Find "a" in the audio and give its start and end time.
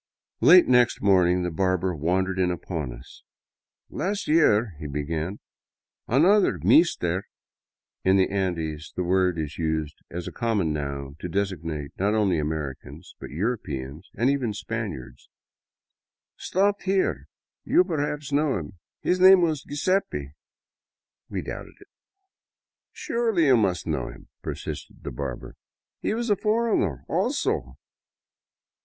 10.27-10.31, 26.31-26.35